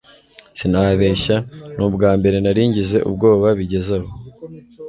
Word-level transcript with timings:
sinababeshya 0.57 1.35
ni 1.75 1.83
ubwambere 1.87 2.37
naringize 2.43 2.97
ubwoba 3.09 3.47
bigeze 3.57 3.93
aho 3.99 4.09